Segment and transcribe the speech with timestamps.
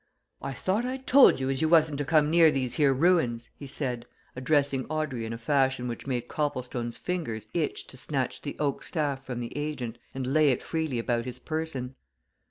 [0.41, 3.67] "I thought I'd told you as you wasn't to come near these here ruins!" he
[3.67, 8.81] said, addressing Audrey in a fashion which made Copplestone's fingers itch to snatch the oak
[8.81, 11.93] staff from the agent and lay it freely about his person.